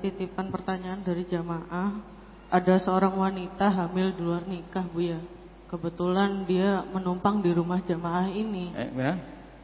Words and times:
titipan 0.00 0.52
pertanyaan 0.52 1.00
dari 1.02 1.24
jamaah. 1.26 2.00
Ada 2.52 2.84
seorang 2.84 3.16
wanita 3.16 3.72
hamil 3.72 4.12
di 4.12 4.20
luar 4.20 4.44
nikah, 4.44 4.84
Bu 4.84 5.00
ya. 5.00 5.20
Kebetulan 5.72 6.44
dia 6.44 6.84
menumpang 6.84 7.40
di 7.40 7.48
rumah 7.48 7.80
jamaah 7.80 8.28
ini. 8.28 8.76
Eh, 8.76 8.92
benar? 8.92 9.16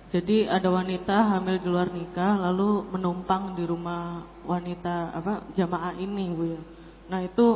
Jadi 0.08 0.48
ada 0.48 0.72
wanita 0.72 1.36
hamil 1.36 1.60
di 1.60 1.68
luar 1.68 1.92
nikah 1.92 2.40
lalu 2.48 2.88
menumpang 2.96 3.52
di 3.52 3.68
rumah 3.68 4.24
wanita 4.48 5.12
apa 5.12 5.52
jamaah 5.52 5.92
ini, 6.00 6.24
Bu 6.32 6.44
ya. 6.48 6.60
Nah, 7.08 7.24
itu 7.24 7.46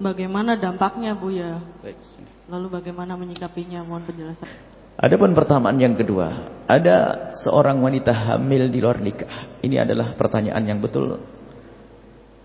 bagaimana 0.00 0.56
dampaknya, 0.56 1.16
Bu 1.16 1.32
ya? 1.32 1.60
Baik, 1.80 2.00
Lalu 2.48 2.66
bagaimana 2.80 3.16
menyikapinya? 3.16 3.84
Mohon 3.84 4.04
penjelasan. 4.08 4.72
Adapun 4.96 5.32
pertanyaan 5.32 5.80
yang 5.80 5.96
kedua, 5.96 6.52
ada 6.68 7.32
seorang 7.40 7.80
wanita 7.80 8.12
hamil 8.12 8.68
di 8.68 8.78
luar 8.80 9.00
nikah. 9.00 9.58
Ini 9.64 9.88
adalah 9.88 10.12
pertanyaan 10.20 10.64
yang 10.68 10.80
betul 10.84 11.16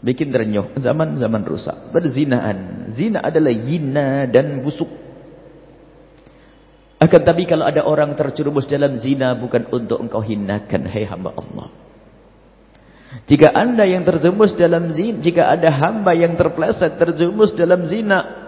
bikin 0.01 0.29
terenyuh. 0.29 0.77
Zaman-zaman 0.77 1.43
rusak, 1.45 1.93
berzinaan. 1.93 2.89
Zina 2.93 3.21
adalah 3.21 3.53
yina 3.53 4.25
dan 4.29 4.61
busuk. 4.61 4.89
Akan 6.97 7.21
tapi 7.21 7.45
kalau 7.45 7.69
ada 7.69 7.85
orang 7.85 8.17
terjerumus 8.17 8.65
dalam 8.65 8.97
zina 8.97 9.37
bukan 9.37 9.69
untuk 9.69 10.01
engkau 10.01 10.21
hinakan, 10.21 10.81
hai 10.89 11.05
hamba 11.05 11.29
Allah. 11.37 11.69
Jika 13.29 13.53
anda 13.53 13.85
yang 13.85 14.01
terjerumus 14.01 14.57
dalam 14.57 14.91
zina, 14.97 15.21
jika 15.21 15.45
ada 15.45 15.69
hamba 15.69 16.17
yang 16.17 16.33
terpleset 16.33 16.97
terjerumus 16.97 17.53
dalam 17.53 17.85
zina, 17.85 18.46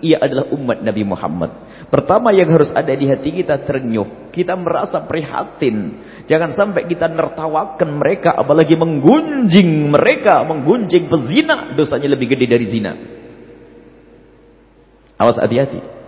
ia 0.00 0.22
adalah 0.22 0.48
umat 0.54 0.80
Nabi 0.80 1.02
Muhammad. 1.04 1.50
Pertama 1.92 2.32
yang 2.32 2.48
harus 2.48 2.72
ada 2.72 2.94
di 2.94 3.04
hati 3.04 3.42
kita 3.42 3.60
terenyuh. 3.66 4.32
Kita 4.32 4.56
merasa 4.56 5.04
prihatin. 5.04 6.00
Jangan 6.24 6.56
sampai 6.56 6.88
kita 6.88 7.10
nertawakan 7.10 8.00
mereka. 8.00 8.32
Apalagi 8.32 8.78
menggunjing 8.78 9.92
mereka. 9.92 10.40
Menggunjing 10.48 11.10
pezina. 11.10 11.76
Dosanya 11.76 12.08
lebih 12.16 12.32
gede 12.32 12.46
dari 12.48 12.66
zina. 12.70 12.92
Awas 15.20 15.36
hati-hati. 15.36 16.02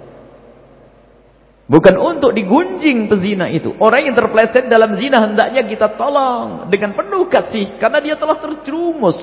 Bukan 1.64 1.96
untuk 1.96 2.36
digunjing 2.36 3.08
pezina 3.08 3.48
itu. 3.48 3.72
Orang 3.80 4.04
yang 4.04 4.16
terpleset 4.16 4.68
dalam 4.68 4.96
zina 5.00 5.24
hendaknya 5.24 5.64
kita 5.64 5.96
tolong 5.96 6.68
dengan 6.68 6.92
penuh 6.92 7.24
kasih 7.28 7.80
karena 7.80 8.04
dia 8.04 8.20
telah 8.20 8.36
terjerumus, 8.36 9.16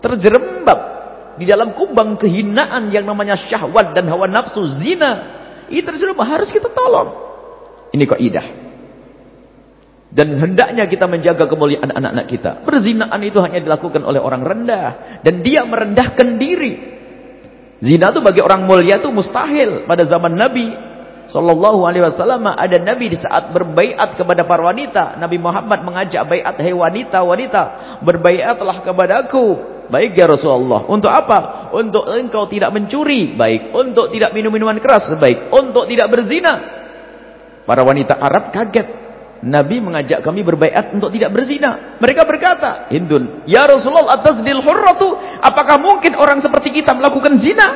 terjerembab 0.00 0.99
di 1.36 1.44
dalam 1.46 1.76
kubang 1.76 2.18
kehinaan 2.18 2.90
yang 2.90 3.06
namanya 3.06 3.36
syahwat 3.36 3.94
dan 3.94 4.08
hawa 4.10 4.26
nafsu 4.26 4.64
zina. 4.80 5.38
Itu 5.70 5.86
terjerumus 5.86 6.26
harus 6.26 6.50
kita 6.50 6.72
tolong. 6.74 7.14
Ini 7.94 8.04
kaidah. 8.06 8.46
Dan 10.10 10.34
hendaknya 10.42 10.90
kita 10.90 11.06
menjaga 11.06 11.46
kemuliaan 11.46 11.86
anak-anak 11.94 12.26
kita. 12.26 12.50
Berzinaan 12.66 13.20
itu 13.22 13.38
hanya 13.38 13.62
dilakukan 13.62 14.02
oleh 14.02 14.18
orang 14.18 14.42
rendah 14.42 15.22
dan 15.22 15.38
dia 15.46 15.62
merendahkan 15.62 16.34
diri. 16.34 16.74
Zina 17.78 18.10
itu 18.10 18.18
bagi 18.18 18.42
orang 18.42 18.66
mulia 18.66 18.98
itu 18.98 19.08
mustahil 19.08 19.86
pada 19.86 20.02
zaman 20.04 20.34
Nabi 20.34 20.90
Sallallahu 21.30 21.86
alaihi 21.86 22.02
wasallam 22.02 22.42
ada 22.42 22.76
Nabi 22.82 23.14
di 23.14 23.18
saat 23.18 23.54
berbaiat 23.54 24.18
kepada 24.18 24.42
para 24.42 24.66
wanita. 24.66 25.14
Nabi 25.14 25.38
Muhammad 25.38 25.86
mengajak 25.86 26.26
baiat, 26.26 26.58
"Hai 26.58 26.74
wanita-wanita, 26.74 27.62
berbaiatlah 28.02 28.82
kepadaku." 28.82 29.78
Baik 29.90 30.14
ya 30.14 30.30
Rasulullah. 30.30 30.86
Untuk 30.86 31.10
apa? 31.10 31.68
Untuk 31.74 32.06
engkau 32.06 32.46
tidak 32.46 32.70
mencuri. 32.70 33.34
Baik. 33.34 33.74
Untuk 33.74 34.14
tidak 34.14 34.30
minum 34.30 34.54
minuman 34.54 34.78
keras. 34.78 35.10
Baik. 35.18 35.50
Untuk 35.50 35.90
tidak 35.90 36.06
berzina. 36.08 36.52
Para 37.66 37.82
wanita 37.82 38.16
Arab 38.16 38.54
kaget. 38.54 39.02
Nabi 39.40 39.80
mengajak 39.80 40.20
kami 40.20 40.44
berbaiat 40.44 40.92
untuk 40.94 41.10
tidak 41.16 41.32
berzina. 41.32 41.96
Mereka 41.96 42.28
berkata, 42.28 42.92
Hindun, 42.92 43.48
Ya 43.48 43.64
Rasulullah 43.64 44.20
atas 44.20 44.36
hurratu. 44.44 45.16
Apakah 45.40 45.80
mungkin 45.80 46.12
orang 46.12 46.44
seperti 46.44 46.76
kita 46.76 46.92
melakukan 46.92 47.40
zina? 47.40 47.68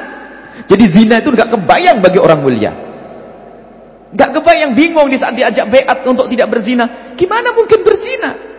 Jadi 0.69 0.85
zina 0.93 1.19
itu 1.25 1.33
tidak 1.33 1.57
kebayang 1.57 2.05
bagi 2.05 2.21
orang 2.21 2.39
mulia. 2.45 2.73
Gak 4.15 4.31
kebayang 4.31 4.79
bingung 4.79 5.11
di 5.11 5.19
saat 5.19 5.35
diajak 5.35 5.67
beat 5.73 5.89
untuk 6.07 6.31
tidak 6.31 6.53
berzina. 6.53 7.17
Gimana 7.19 7.51
mungkin 7.51 7.81
berzina? 7.83 8.53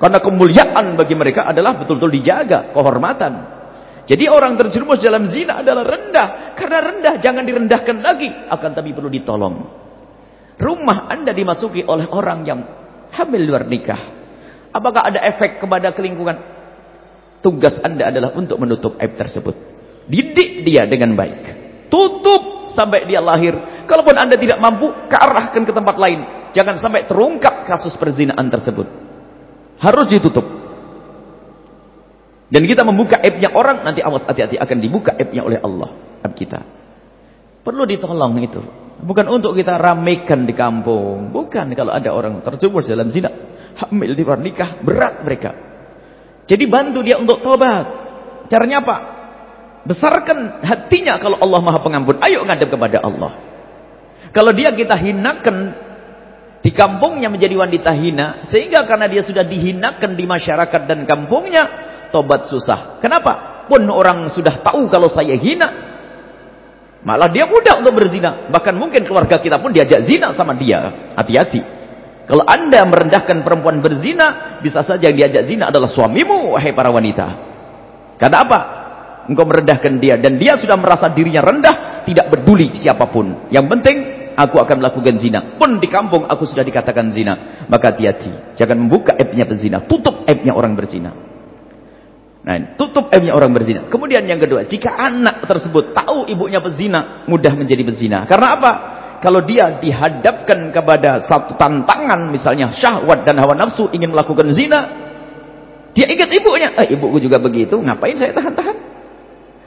Karena 0.00 0.16
kemuliaan 0.16 0.96
bagi 0.96 1.12
mereka 1.12 1.44
adalah 1.44 1.76
betul-betul 1.76 2.08
dijaga, 2.08 2.72
kehormatan. 2.72 3.32
Jadi 4.08 4.32
orang 4.32 4.56
terjerumus 4.56 4.96
dalam 4.96 5.28
zina 5.28 5.60
adalah 5.60 5.84
rendah. 5.84 6.56
Karena 6.56 6.78
rendah 6.80 7.14
jangan 7.20 7.44
direndahkan 7.44 7.96
lagi, 8.00 8.32
akan 8.48 8.70
tapi 8.72 8.96
perlu 8.96 9.12
ditolong. 9.12 9.54
Rumah 10.56 10.98
Anda 11.12 11.36
dimasuki 11.36 11.84
oleh 11.84 12.08
orang 12.08 12.40
yang 12.48 12.60
hamil 13.12 13.44
luar 13.44 13.68
nikah. 13.68 14.00
Apakah 14.72 15.04
ada 15.04 15.20
efek 15.36 15.60
kepada 15.60 15.92
kelingkungan? 15.92 16.36
Tugas 17.44 17.76
Anda 17.84 18.08
adalah 18.08 18.32
untuk 18.32 18.56
menutup 18.56 18.96
aib 18.96 19.20
tersebut. 19.20 19.52
Didik 20.08 20.64
dia 20.64 20.88
dengan 20.88 21.12
baik. 21.12 21.44
Tutup 21.92 22.72
sampai 22.72 23.04
dia 23.04 23.20
lahir. 23.20 23.84
Kalaupun 23.84 24.16
anda 24.16 24.38
tidak 24.38 24.62
mampu, 24.62 24.88
kearahkan 25.10 25.62
ke 25.66 25.72
tempat 25.74 25.96
lain. 25.98 26.20
Jangan 26.54 26.78
sampai 26.78 27.06
terungkap 27.06 27.66
kasus 27.66 27.94
perzinaan 27.98 28.46
tersebut. 28.50 28.99
Harus 29.80 30.06
ditutup. 30.12 30.44
Dan 32.50 32.66
kita 32.66 32.82
membuka 32.82 33.16
aibnya 33.22 33.54
orang, 33.54 33.86
nanti 33.86 34.04
awas 34.04 34.26
hati-hati 34.26 34.58
akan 34.60 34.76
dibuka 34.82 35.16
aibnya 35.16 35.46
oleh 35.46 35.58
Allah. 35.62 36.20
Aib 36.26 36.34
kita. 36.36 36.60
Perlu 37.64 37.88
ditolong 37.88 38.36
itu. 38.42 38.60
Bukan 39.00 39.26
untuk 39.32 39.56
kita 39.56 39.80
ramaikan 39.80 40.44
di 40.44 40.52
kampung. 40.52 41.32
Bukan 41.32 41.72
kalau 41.72 41.96
ada 41.96 42.12
orang 42.12 42.44
terjerumus 42.44 42.84
dalam 42.84 43.08
zina. 43.08 43.32
Hamil 43.80 44.12
di 44.12 44.20
luar 44.20 44.42
nikah, 44.42 44.82
berat 44.84 45.24
mereka. 45.24 45.50
Jadi 46.44 46.64
bantu 46.68 47.00
dia 47.00 47.16
untuk 47.16 47.40
tobat. 47.40 47.86
Caranya 48.50 48.82
apa? 48.82 48.96
Besarkan 49.86 50.60
hatinya 50.60 51.16
kalau 51.16 51.40
Allah 51.40 51.60
maha 51.64 51.80
pengampun. 51.80 52.20
Ayo 52.20 52.44
ngadep 52.44 52.68
kepada 52.68 53.00
Allah. 53.00 53.32
Kalau 54.34 54.52
dia 54.52 54.74
kita 54.74 54.98
hinakan 54.98 55.56
di 56.70 56.78
kampungnya 56.78 57.26
menjadi 57.26 57.58
wanita 57.58 57.90
hina. 57.98 58.46
Sehingga 58.46 58.86
karena 58.86 59.10
dia 59.10 59.26
sudah 59.26 59.42
dihinakan 59.42 60.14
di 60.14 60.22
masyarakat 60.22 60.86
dan 60.86 61.02
kampungnya. 61.02 61.90
Tobat 62.14 62.46
susah. 62.46 63.02
Kenapa? 63.02 63.66
Pun 63.66 63.82
orang 63.90 64.30
sudah 64.30 64.62
tahu 64.62 64.86
kalau 64.86 65.10
saya 65.10 65.34
hina. 65.34 65.90
Malah 67.02 67.26
dia 67.26 67.50
mudah 67.50 67.82
untuk 67.82 67.98
berzina. 67.98 68.46
Bahkan 68.54 68.74
mungkin 68.78 69.02
keluarga 69.02 69.42
kita 69.42 69.58
pun 69.58 69.74
diajak 69.74 70.06
zina 70.06 70.30
sama 70.38 70.54
dia. 70.54 71.10
Hati-hati. 71.18 71.58
Kalau 72.30 72.46
anda 72.46 72.86
merendahkan 72.86 73.42
perempuan 73.42 73.82
berzina. 73.82 74.58
Bisa 74.62 74.86
saja 74.86 75.10
yang 75.10 75.18
diajak 75.18 75.50
zina 75.50 75.74
adalah 75.74 75.90
suamimu. 75.90 76.54
Wahai 76.54 76.70
para 76.70 76.94
wanita. 76.94 77.26
Karena 78.14 78.46
apa? 78.46 78.58
Engkau 79.26 79.42
merendahkan 79.42 79.98
dia. 79.98 80.14
Dan 80.22 80.38
dia 80.38 80.54
sudah 80.54 80.78
merasa 80.78 81.10
dirinya 81.10 81.42
rendah. 81.42 82.06
Tidak 82.06 82.30
peduli 82.30 82.78
siapa 82.78 83.10
pun. 83.10 83.50
Yang 83.50 83.66
penting 83.74 84.19
aku 84.40 84.56
akan 84.56 84.80
melakukan 84.80 85.20
zina. 85.20 85.60
Pun 85.60 85.76
di 85.76 85.88
kampung 85.92 86.24
aku 86.24 86.48
sudah 86.48 86.64
dikatakan 86.64 87.12
zina. 87.12 87.64
Maka 87.68 87.92
hati-hati. 87.92 88.56
Jangan 88.56 88.76
membuka 88.80 89.12
aibnya 89.12 89.44
pezina. 89.44 89.84
Tutup 89.84 90.24
aibnya 90.24 90.56
orang 90.56 90.72
berzina. 90.72 91.12
Nah, 92.40 92.72
tutup 92.80 93.12
aibnya 93.12 93.36
orang 93.36 93.52
berzina. 93.52 93.84
Kemudian 93.92 94.24
yang 94.24 94.40
kedua, 94.40 94.64
jika 94.64 94.96
anak 94.96 95.44
tersebut 95.44 95.92
tahu 95.92 96.24
ibunya 96.32 96.64
pezina, 96.64 97.28
mudah 97.28 97.52
menjadi 97.52 97.84
pezina. 97.84 98.24
Karena 98.24 98.56
apa? 98.56 98.72
Kalau 99.20 99.44
dia 99.44 99.76
dihadapkan 99.76 100.72
kepada 100.72 101.20
satu 101.28 101.52
tantangan, 101.60 102.32
misalnya 102.32 102.72
syahwat 102.72 103.28
dan 103.28 103.36
hawa 103.36 103.52
nafsu 103.52 103.92
ingin 103.92 104.08
melakukan 104.16 104.48
zina, 104.56 104.80
dia 105.92 106.08
ingat 106.08 106.32
ibunya. 106.32 106.72
Eh, 106.80 106.96
ibuku 106.96 107.20
juga 107.20 107.36
begitu, 107.36 107.76
ngapain 107.76 108.16
saya 108.16 108.32
tahan-tahan? 108.32 108.76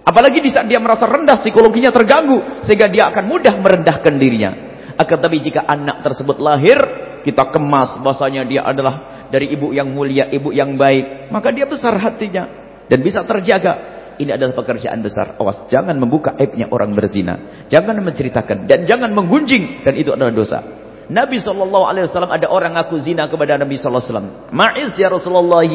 Apalagi 0.04 0.42
di 0.42 0.50
saat 0.50 0.66
dia 0.66 0.82
merasa 0.82 1.06
rendah, 1.06 1.40
psikologinya 1.40 1.94
terganggu, 1.94 2.66
sehingga 2.66 2.90
dia 2.90 3.14
akan 3.14 3.24
mudah 3.30 3.56
merendahkan 3.62 4.14
dirinya. 4.20 4.52
Akan 5.00 5.18
tapi 5.20 5.42
jika 5.42 5.66
anak 5.66 6.06
tersebut 6.06 6.38
lahir, 6.38 6.78
kita 7.26 7.50
kemas 7.50 7.98
bahasanya 8.04 8.44
dia 8.46 8.62
adalah 8.62 9.28
dari 9.34 9.50
ibu 9.50 9.74
yang 9.74 9.90
mulia, 9.90 10.30
ibu 10.30 10.54
yang 10.54 10.78
baik, 10.78 11.34
maka 11.34 11.50
dia 11.50 11.66
besar 11.66 11.98
hatinya 11.98 12.46
dan 12.86 13.00
bisa 13.02 13.26
terjaga. 13.26 13.94
Ini 14.14 14.38
adalah 14.38 14.54
pekerjaan 14.54 15.02
besar. 15.02 15.42
Awas, 15.42 15.66
jangan 15.74 15.98
membuka 15.98 16.38
aibnya 16.38 16.70
orang 16.70 16.94
berzina. 16.94 17.66
Jangan 17.66 17.98
menceritakan 17.98 18.70
dan 18.70 18.86
jangan 18.86 19.10
menggunjing 19.10 19.82
dan 19.82 19.98
itu 19.98 20.14
adalah 20.14 20.30
dosa. 20.30 20.62
Nabi 21.10 21.42
wasallam 21.42 22.32
ada 22.32 22.48
orang 22.48 22.78
ngaku 22.78 22.96
zina 23.02 23.26
kepada 23.26 23.58
Nabi 23.58 23.76
wasallam. 23.76 24.54
Ma'iz 24.54 24.94
ya 24.96 25.10
Rasulullah 25.10 25.66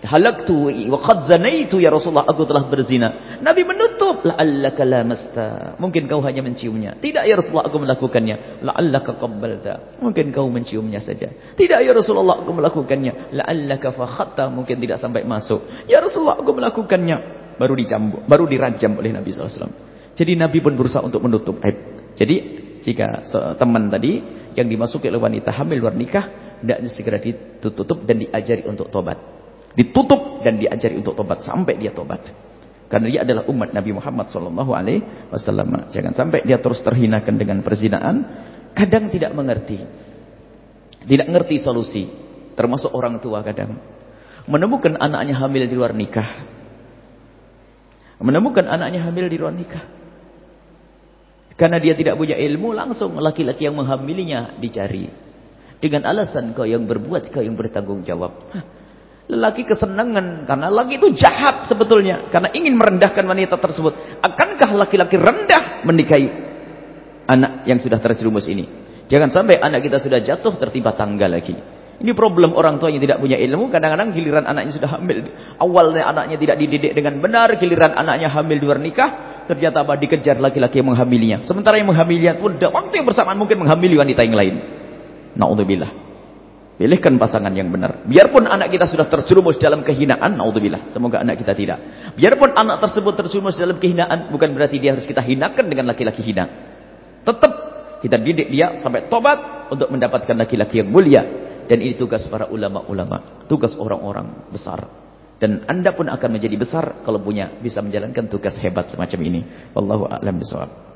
halaktu 0.00 0.88
wa 0.88 0.98
qad 1.00 1.28
zanaitu 1.28 1.76
ya 1.80 1.92
Rasulullah 1.92 2.24
aku 2.24 2.48
telah 2.48 2.64
berzina. 2.66 3.38
Nabi 3.44 3.62
menutup 3.68 4.24
la'allaka 4.24 4.82
lamasta. 4.84 5.48
Mungkin 5.76 6.08
kau 6.08 6.24
hanya 6.24 6.40
menciumnya. 6.40 6.96
Tidak 6.96 7.24
ya 7.24 7.34
Rasulullah 7.36 7.68
aku 7.68 7.78
melakukannya. 7.80 8.64
La'allaka 8.64 9.20
qabbalta. 9.20 10.00
Mungkin 10.00 10.32
kau 10.32 10.48
menciumnya 10.48 11.00
saja. 11.04 11.28
Tidak 11.56 11.78
ya 11.84 11.92
Rasulullah 11.92 12.40
aku 12.40 12.52
melakukannya. 12.52 13.32
La'allaka 13.36 13.92
fakhatta. 13.92 14.48
Mungkin 14.48 14.80
tidak 14.80 14.98
sampai 15.00 15.24
masuk. 15.24 15.88
Ya 15.88 16.00
Rasulullah 16.00 16.40
aku 16.40 16.50
melakukannya. 16.56 17.40
Baru 17.60 17.76
dicambuk, 17.76 18.24
baru 18.24 18.48
dirajam 18.48 18.96
oleh 18.96 19.12
Nabi 19.12 19.36
wasallam. 19.36 19.76
Jadi 20.16 20.32
Nabi 20.32 20.64
pun 20.64 20.80
berusaha 20.80 21.04
untuk 21.04 21.20
menutup 21.20 21.60
aib. 21.60 21.76
Jadi 22.16 22.36
jika 22.80 23.28
teman 23.60 23.92
tadi 23.92 24.20
yang 24.56 24.64
dimasuki 24.64 25.12
oleh 25.12 25.20
wanita 25.20 25.52
hamil 25.52 25.84
luar 25.84 25.92
nikah 25.92 26.56
hendaknya 26.60 26.88
segera 26.88 27.20
ditutup 27.20 28.04
dan 28.08 28.20
diajari 28.20 28.64
untuk 28.64 28.88
tobat. 28.88 29.39
Ditutup 29.70 30.42
dan 30.42 30.58
diajari 30.58 30.98
untuk 30.98 31.14
tobat 31.14 31.46
sampai 31.46 31.78
dia 31.78 31.94
tobat. 31.94 32.26
Karena 32.90 33.06
dia 33.06 33.22
adalah 33.22 33.46
umat 33.46 33.70
Nabi 33.70 33.94
Muhammad 33.94 34.34
sallallahu 34.34 34.74
alaihi 34.74 35.30
wasallam. 35.30 35.94
Jangan 35.94 36.10
sampai 36.10 36.42
dia 36.42 36.58
terus 36.58 36.82
terhinakan 36.82 37.38
dengan 37.38 37.62
perzinaan, 37.62 38.26
kadang 38.74 39.06
tidak 39.14 39.30
mengerti. 39.30 39.78
Tidak 41.06 41.26
ngerti 41.30 41.62
solusi, 41.62 42.10
termasuk 42.58 42.90
orang 42.90 43.22
tua 43.22 43.46
kadang. 43.46 43.78
Menemukan 44.50 44.98
anaknya 44.98 45.38
hamil 45.38 45.70
di 45.70 45.74
luar 45.78 45.94
nikah. 45.94 46.28
Menemukan 48.18 48.66
anaknya 48.66 49.06
hamil 49.06 49.30
di 49.30 49.38
luar 49.38 49.54
nikah. 49.54 49.86
Karena 51.54 51.78
dia 51.78 51.94
tidak 51.94 52.18
punya 52.18 52.34
ilmu, 52.34 52.74
langsung 52.74 53.20
laki-laki 53.22 53.70
yang 53.70 53.78
menghamilinya 53.78 54.58
dicari. 54.58 55.12
Dengan 55.78 56.10
alasan 56.10 56.56
kau 56.58 56.66
yang 56.66 56.84
berbuat, 56.90 57.30
kau 57.30 57.44
yang 57.44 57.54
bertanggung 57.54 58.02
jawab. 58.02 58.32
Lelaki 59.30 59.62
kesenangan 59.62 60.42
karena 60.42 60.66
laki 60.66 60.98
itu 60.98 61.14
jahat 61.14 61.70
sebetulnya 61.70 62.26
karena 62.34 62.50
ingin 62.50 62.74
merendahkan 62.74 63.22
wanita 63.22 63.62
tersebut. 63.62 64.18
Akankah 64.18 64.74
laki-laki 64.74 65.14
rendah 65.14 65.86
menikahi 65.86 66.26
anak 67.30 67.62
yang 67.70 67.78
sudah 67.78 68.02
terjerumus 68.02 68.50
ini? 68.50 68.66
Jangan 69.06 69.30
sampai 69.30 69.62
anak 69.62 69.86
kita 69.86 70.02
sudah 70.02 70.18
jatuh 70.18 70.58
tertimpa 70.58 70.98
tangga 70.98 71.30
lagi. 71.30 71.54
Ini 72.00 72.10
problem 72.16 72.58
orang 72.58 72.82
tua 72.82 72.90
yang 72.90 72.98
tidak 72.98 73.22
punya 73.22 73.38
ilmu. 73.38 73.70
Kadang-kadang 73.70 74.10
giliran 74.16 74.50
anaknya 74.50 74.72
sudah 74.74 74.98
hamil. 74.98 75.30
Awalnya 75.62 76.10
anaknya 76.10 76.36
tidak 76.40 76.56
dididik 76.58 76.92
dengan 76.96 77.22
benar. 77.22 77.54
Giliran 77.54 77.94
anaknya 77.94 78.34
hamil 78.34 78.56
di 78.58 78.64
luar 78.66 78.82
nikah. 78.82 79.10
Ternyata 79.46 79.86
apa? 79.86 79.94
Dikejar 79.94 80.42
laki-laki 80.42 80.82
yang 80.82 80.90
menghamilinya. 80.90 81.38
Sementara 81.46 81.78
yang 81.78 81.86
menghamilinya 81.92 82.34
pun 82.40 82.58
waktu 82.58 82.94
yang 82.98 83.06
bersamaan 83.06 83.38
mungkin 83.38 83.62
menghamili 83.62 83.94
wanita 83.94 84.26
yang 84.26 84.34
lain. 84.34 84.54
Na'udzubillah. 85.38 86.09
Pilihkan 86.80 87.20
pasangan 87.20 87.52
yang 87.52 87.68
benar. 87.68 88.08
Biarpun 88.08 88.48
anak 88.48 88.72
kita 88.72 88.88
sudah 88.88 89.04
terjerumus 89.04 89.60
dalam 89.60 89.84
kehinaan, 89.84 90.32
naudzubillah. 90.32 90.88
Semoga 90.96 91.20
anak 91.20 91.36
kita 91.36 91.52
tidak. 91.52 91.76
Biarpun 92.16 92.56
anak 92.56 92.80
tersebut 92.88 93.20
terjerumus 93.20 93.52
dalam 93.60 93.76
kehinaan, 93.76 94.32
bukan 94.32 94.56
berarti 94.56 94.80
dia 94.80 94.96
harus 94.96 95.04
kita 95.04 95.20
hinakan 95.20 95.68
dengan 95.68 95.92
laki-laki 95.92 96.24
hina. 96.24 96.48
Tetap 97.20 97.52
kita 98.00 98.16
didik 98.16 98.48
dia 98.48 98.80
sampai 98.80 99.12
tobat 99.12 99.68
untuk 99.68 99.92
mendapatkan 99.92 100.32
laki-laki 100.32 100.80
yang 100.80 100.88
mulia. 100.88 101.20
Dan 101.68 101.84
ini 101.84 102.00
tugas 102.00 102.24
para 102.32 102.48
ulama-ulama, 102.48 103.44
tugas 103.44 103.76
orang-orang 103.76 104.48
besar. 104.48 104.80
Dan 105.36 105.68
anda 105.68 105.92
pun 105.92 106.08
akan 106.08 106.30
menjadi 106.32 106.56
besar 106.56 107.04
kalau 107.04 107.20
punya 107.20 107.60
bisa 107.60 107.84
menjalankan 107.84 108.24
tugas 108.32 108.56
hebat 108.56 108.88
semacam 108.88 109.20
ini. 109.28 109.40
Wallahu 109.76 110.08
a'lam 110.08 110.32
bishawab. 110.40 110.89